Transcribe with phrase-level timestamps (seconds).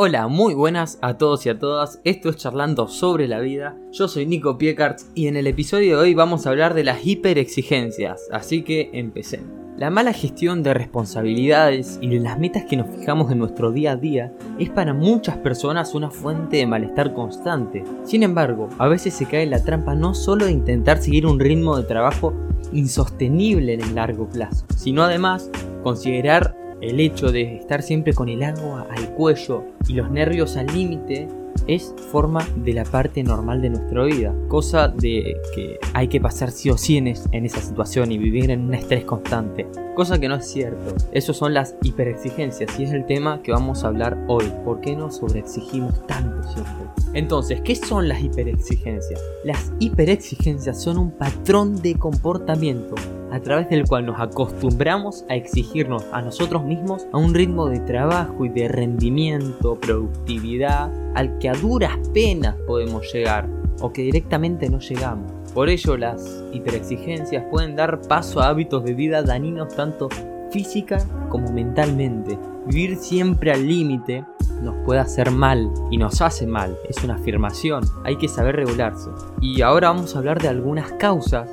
[0.00, 2.00] Hola, muy buenas a todos y a todas.
[2.04, 3.76] Esto es Charlando sobre la vida.
[3.90, 7.04] Yo soy Nico Piecarts y en el episodio de hoy vamos a hablar de las
[7.04, 8.28] hiperexigencias.
[8.30, 9.58] Así que empecemos.
[9.78, 13.92] La mala gestión de responsabilidades y de las metas que nos fijamos en nuestro día
[13.92, 17.84] a día es para muchas personas una fuente de malestar constante.
[18.02, 21.38] Sin embargo, a veces se cae en la trampa no solo de intentar seguir un
[21.38, 22.34] ritmo de trabajo
[22.72, 25.48] insostenible en el largo plazo, sino además
[25.84, 30.66] considerar el hecho de estar siempre con el agua al cuello y los nervios al
[30.66, 31.28] límite
[31.66, 36.50] es forma de la parte normal de nuestra vida, cosa de que hay que pasar
[36.50, 40.36] sí o sí en, esa situación y vivir en un estrés constante, cosa que no
[40.36, 40.94] es cierto.
[41.12, 44.44] Esas son las hiperexigencias y es el tema que vamos a hablar hoy.
[44.64, 46.72] ¿Por qué nos sobreexigimos tanto siempre?
[47.12, 49.20] Entonces, ¿qué son las hiperexigencias?
[49.44, 52.94] Las hiperexigencias son un patrón de comportamiento
[53.30, 57.80] a través del cual nos acostumbramos a exigirnos a nosotros mismos a un ritmo de
[57.80, 63.48] trabajo y de rendimiento, productividad, al que a duras penas podemos llegar
[63.80, 65.32] o que directamente no llegamos.
[65.54, 70.08] Por ello las hiperexigencias pueden dar paso a hábitos de vida dañinos tanto
[70.50, 72.38] física como mentalmente.
[72.66, 74.24] Vivir siempre al límite
[74.62, 79.08] nos puede hacer mal y nos hace mal, es una afirmación, hay que saber regularse.
[79.40, 81.48] Y ahora vamos a hablar de algunas causas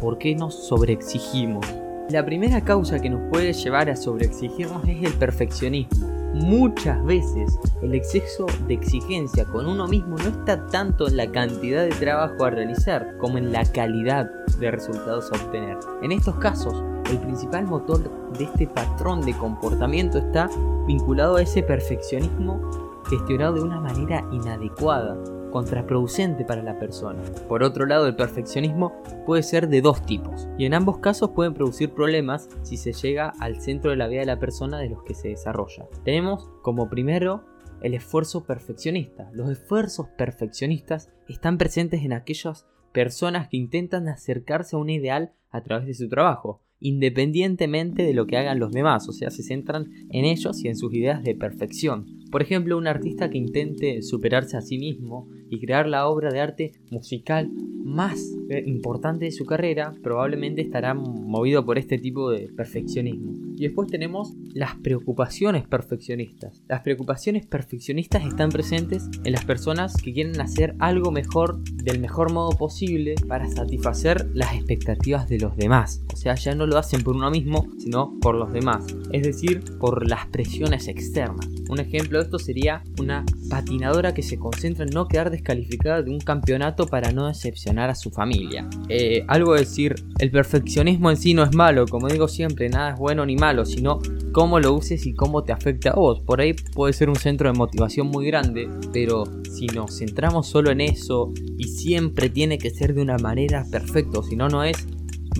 [0.00, 1.66] por qué nos sobreexigimos.
[2.10, 6.06] La primera causa que nos puede llevar a sobreexigirnos es el perfeccionismo.
[6.34, 11.84] Muchas veces el exceso de exigencia con uno mismo no está tanto en la cantidad
[11.84, 15.78] de trabajo a realizar como en la calidad de resultados a obtener.
[16.02, 20.48] En estos casos, el principal motor de este patrón de comportamiento está
[20.86, 22.60] vinculado a ese perfeccionismo
[23.08, 25.16] gestionado de una manera inadecuada,
[25.50, 27.22] contraproducente para la persona.
[27.48, 31.54] Por otro lado, el perfeccionismo puede ser de dos tipos, y en ambos casos pueden
[31.54, 35.02] producir problemas si se llega al centro de la vida de la persona de los
[35.02, 35.86] que se desarrolla.
[36.04, 37.44] Tenemos como primero
[37.82, 39.30] el esfuerzo perfeccionista.
[39.32, 45.62] Los esfuerzos perfeccionistas están presentes en aquellas personas que intentan acercarse a un ideal a
[45.62, 49.90] través de su trabajo, independientemente de lo que hagan los demás, o sea, se centran
[50.10, 52.06] en ellos y en sus ideas de perfección.
[52.30, 56.40] Por ejemplo, un artista que intente superarse a sí mismo y crear la obra de
[56.40, 57.50] arte musical
[57.84, 58.20] más
[58.50, 63.38] eh, importante de su carrera, probablemente estará movido por este tipo de perfeccionismo.
[63.56, 66.62] Y después tenemos las preocupaciones perfeccionistas.
[66.68, 72.32] Las preocupaciones perfeccionistas están presentes en las personas que quieren hacer algo mejor del mejor
[72.32, 76.04] modo posible para satisfacer las expectativas de los demás.
[76.12, 78.86] O sea, ya no lo hacen por uno mismo, sino por los demás.
[79.12, 81.48] Es decir, por las presiones externas.
[81.68, 86.10] Un ejemplo de esto sería una patinadora que se concentra en no quedar descalificada de
[86.10, 88.68] un campeonato para no decepcionar a su familia.
[88.88, 92.98] Eh, algo decir, el perfeccionismo en sí no es malo, como digo siempre, nada es
[92.98, 94.00] bueno ni malo, sino
[94.32, 96.20] cómo lo uses y cómo te afecta a vos.
[96.20, 100.70] Por ahí puede ser un centro de motivación muy grande, pero si nos centramos solo
[100.70, 104.86] en eso y siempre tiene que ser de una manera perfecta, si no, no es,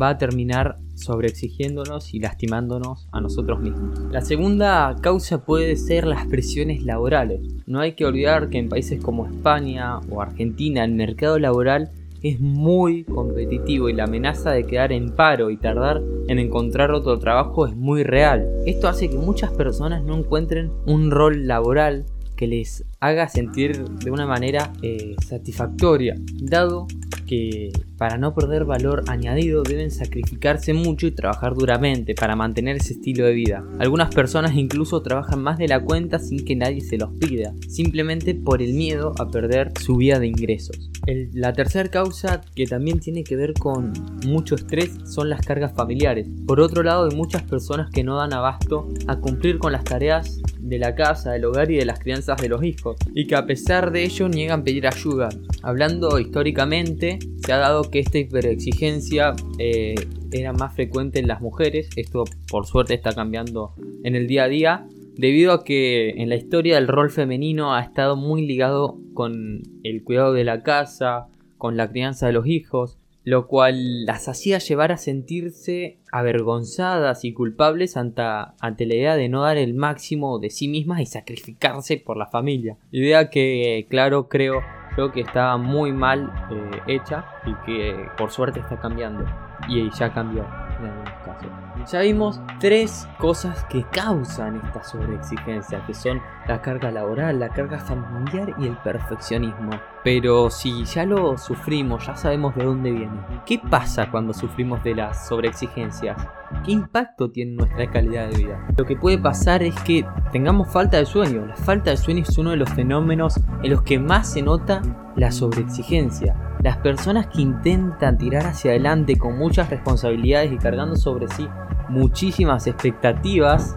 [0.01, 3.99] va a terminar sobreexigiéndonos y lastimándonos a nosotros mismos.
[4.11, 7.41] La segunda causa puede ser las presiones laborales.
[7.67, 11.91] No hay que olvidar que en países como España o Argentina el mercado laboral
[12.23, 17.19] es muy competitivo y la amenaza de quedar en paro y tardar en encontrar otro
[17.19, 18.49] trabajo es muy real.
[18.67, 22.07] Esto hace que muchas personas no encuentren un rol laboral
[22.39, 26.87] que les haga sentir de una manera eh, satisfactoria, dado
[27.27, 32.95] que para no perder valor añadido deben sacrificarse mucho y trabajar duramente para mantener ese
[32.95, 33.65] estilo de vida.
[33.79, 38.35] Algunas personas incluso trabajan más de la cuenta sin que nadie se los pida, simplemente
[38.35, 40.91] por el miedo a perder su vía de ingresos.
[41.07, 43.93] la tercera causa que también tiene que ver con
[44.27, 46.29] mucho estrés son las cargas familiares.
[46.47, 50.41] Por otro lado hay muchas personas que no dan abasto a cumplir con las tareas
[50.69, 53.47] de la casa, del hogar y de las crianzas de los hijos, y que a
[53.47, 55.29] pesar de ello niegan pedir ayuda.
[55.63, 59.95] Hablando históricamente, se ha dado que esta hiperexigencia eh,
[60.31, 63.75] era más frecuente en las mujeres, esto por suerte está cambiando
[64.05, 67.81] en el día a día, debido a que en la historia el rol femenino ha
[67.81, 71.27] estado muy ligado con el cuidado de la casa,
[71.57, 72.99] con la crianza de los hijos,
[73.29, 78.23] lo cual las hacía llevar a sentirse avergonzadas y culpables ante,
[78.59, 82.27] ante, la idea de no dar el máximo de sí mismas y sacrificarse por la
[82.27, 82.79] familia.
[82.91, 84.63] Idea que, claro, creo
[84.97, 89.27] yo que estaba muy mal eh, hecha y que por suerte está cambiando.
[89.69, 90.47] Y ya cambió
[90.81, 91.68] en algunos casos.
[91.91, 97.79] Ya vimos tres cosas que causan esta sobreexigencia, que son la carga laboral, la carga
[97.79, 99.71] familiar y el perfeccionismo.
[100.05, 103.19] Pero si ya lo sufrimos, ya sabemos de dónde viene.
[103.47, 106.19] ¿Qué pasa cuando sufrimos de las sobreexigencias?
[106.63, 108.67] ¿Qué impacto tiene nuestra calidad de vida?
[108.77, 111.47] Lo que puede pasar es que tengamos falta de sueño.
[111.47, 114.83] La falta de sueño es uno de los fenómenos en los que más se nota
[115.17, 116.37] la sobreexigencia.
[116.63, 121.49] Las personas que intentan tirar hacia adelante con muchas responsabilidades y cargando sobre sí
[121.89, 123.77] muchísimas expectativas,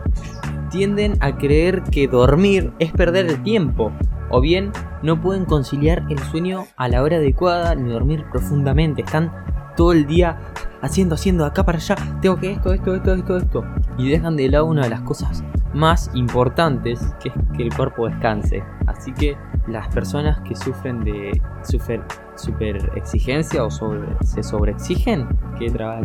[0.70, 3.92] tienden a creer que dormir es perder el tiempo,
[4.30, 4.72] o bien
[5.04, 9.32] no pueden conciliar el sueño a la hora adecuada ni dormir profundamente, están
[9.76, 10.38] todo el día
[10.82, 13.66] haciendo, haciendo, acá para allá, tengo que esto, esto, esto, esto, esto,
[13.98, 18.08] y dejan de lado una de las cosas más importantes, que es que el cuerpo
[18.08, 18.64] descanse.
[18.88, 19.38] Así que
[19.68, 22.04] las personas que sufren de super,
[22.36, 25.28] super exigencia o se sobreexigen,
[25.58, 26.02] que trabaja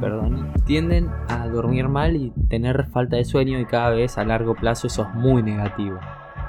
[0.00, 4.54] perdón, tienden a dormir mal y tener falta de sueño y cada vez a largo
[4.54, 5.98] plazo eso es muy negativo.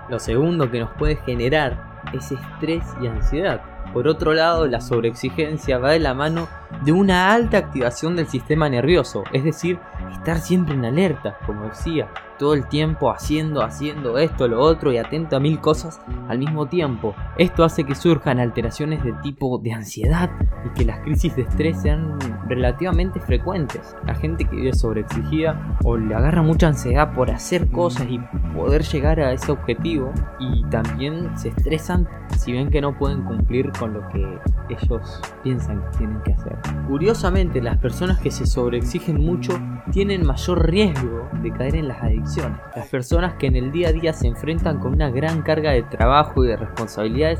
[0.09, 3.61] Lo segundo que nos puede generar es estrés y ansiedad.
[3.93, 6.47] Por otro lado, la sobreexigencia va de la mano
[6.83, 9.79] de una alta activación del sistema nervioso, es decir,
[10.11, 12.07] estar siempre en alerta, como decía,
[12.39, 16.67] todo el tiempo haciendo, haciendo esto, lo otro y atento a mil cosas al mismo
[16.67, 17.13] tiempo.
[17.37, 20.31] Esto hace que surjan alteraciones de tipo de ansiedad
[20.65, 23.95] y que las crisis de estrés sean relativamente frecuentes.
[24.05, 28.19] La gente que vive sobreexigida o le agarra mucha ansiedad por hacer cosas y
[28.55, 32.07] poder llegar a ese objetivo y también se estresan
[32.37, 34.25] si ven que no pueden cumplir con lo que
[34.69, 36.57] ellos piensan que tienen que hacer.
[36.87, 39.59] Curiosamente, las personas que se sobreexigen mucho
[39.91, 42.28] tienen mayor riesgo de caer en las adicciones.
[42.75, 45.81] Las personas que en el día a día se enfrentan con una gran carga de
[45.81, 47.39] trabajo y de responsabilidades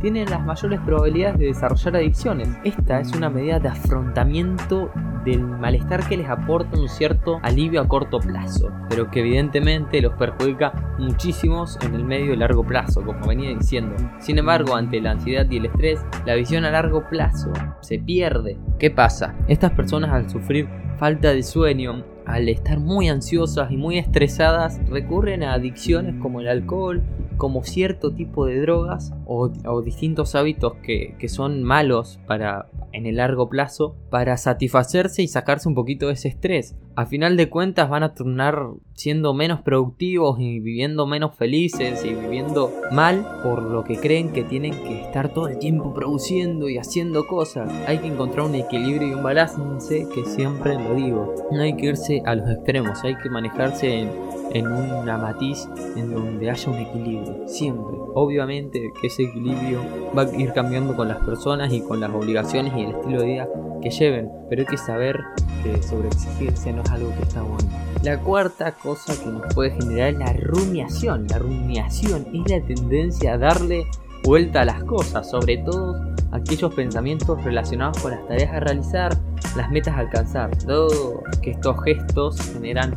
[0.00, 2.48] tienen las mayores probabilidades de desarrollar adicciones.
[2.62, 4.92] Esta es una medida de afrontamiento
[5.24, 10.14] del malestar que les aporta un cierto alivio a corto plazo, pero que evidentemente los
[10.14, 13.96] perjudica muchísimos en el medio y largo plazo, como venía diciendo.
[14.20, 18.56] Sin embargo, ante la ansiedad y el estrés, la visión a largo plazo se pierde.
[18.78, 19.34] ¿Qué pasa?
[19.48, 25.42] Estas personas al sufrir falta de sueño, al estar muy ansiosas y muy estresadas, recurren
[25.42, 27.02] a adicciones como el alcohol,
[27.38, 29.48] como cierto tipo de drogas o,
[29.82, 35.68] distintos hábitos que, que, son malos para en el largo plazo para satisfacerse y sacarse
[35.68, 36.76] un poquito de ese estrés.
[36.96, 42.14] A final de cuentas van a tornar siendo menos productivos y viviendo menos felices y
[42.14, 46.78] viviendo mal por lo que creen que tienen que estar todo el tiempo produciendo y
[46.78, 47.70] haciendo cosas.
[47.86, 51.34] Hay que encontrar un equilibrio y un balance que siempre lo digo.
[51.52, 54.10] No hay que irse a los extremos, hay que manejarse en
[54.52, 57.96] en una matiz en donde haya un equilibrio, siempre.
[58.14, 59.80] Obviamente que ese equilibrio
[60.16, 63.26] va a ir cambiando con las personas y con las obligaciones y el estilo de
[63.26, 63.48] vida
[63.82, 65.20] que lleven, pero hay que saber
[65.62, 67.68] que sobreexigirse no es algo que está bueno.
[68.02, 71.26] La cuarta cosa que nos puede generar es la rumiación.
[71.28, 73.86] La rumiación es la tendencia a darle
[74.24, 75.96] vuelta a las cosas, sobre todo
[76.32, 79.16] aquellos pensamientos relacionados con las tareas a realizar,
[79.56, 82.94] las metas a alcanzar, todo que estos gestos generan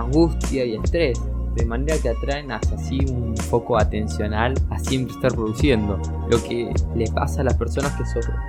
[0.00, 1.20] angustia y estrés,
[1.54, 5.98] de manera que atraen hacia sí un foco atencional a siempre estar produciendo.
[6.28, 8.04] Lo que le pasa a las personas que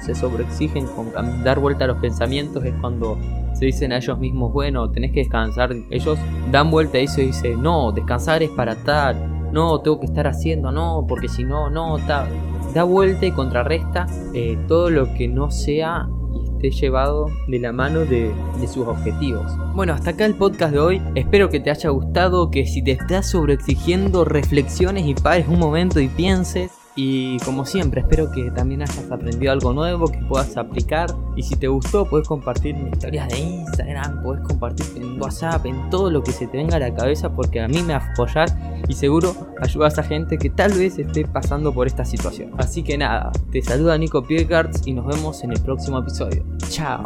[0.06, 1.12] se sobreexigen con
[1.44, 3.18] dar vuelta a los pensamientos es cuando
[3.54, 5.74] se dicen a ellos mismos, bueno, tenés que descansar.
[5.90, 6.18] Ellos
[6.52, 10.28] dan vuelta a eso y dicen, no, descansar es para tal, no, tengo que estar
[10.28, 11.98] haciendo, no, porque si no, no.
[12.74, 16.10] Da vuelta y contrarresta eh, todo lo que no sea
[16.72, 19.46] llevado de la mano de, de, sus objetivos.
[19.74, 21.02] Bueno, hasta acá el podcast de hoy.
[21.16, 26.00] Espero que te haya gustado, que si te estás sobreexigiendo reflexiones y pares un momento
[26.00, 31.14] y pienses y como siempre, espero que también hayas aprendido algo nuevo que puedas aplicar.
[31.36, 35.90] Y si te gustó, puedes compartir en historias de Instagram, puedes compartir en WhatsApp, en
[35.90, 38.56] todo lo que se te venga a la cabeza, porque a mí me apoyas
[38.88, 42.52] y seguro ayudas a gente que tal vez esté pasando por esta situación.
[42.58, 46.46] Así que nada, te saluda Nico Piercards y nos vemos en el próximo episodio.
[46.70, 47.04] Chao.